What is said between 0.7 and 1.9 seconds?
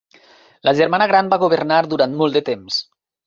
germana gran va governar